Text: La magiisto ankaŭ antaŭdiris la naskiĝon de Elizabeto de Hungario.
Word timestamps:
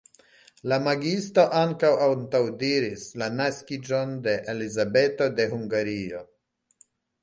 La 0.71 0.77
magiisto 0.85 1.43
ankaŭ 1.59 1.91
antaŭdiris 2.07 3.05
la 3.25 3.31
naskiĝon 3.37 4.19
de 4.27 4.37
Elizabeto 4.57 5.33
de 5.41 5.51
Hungario. 5.57 6.29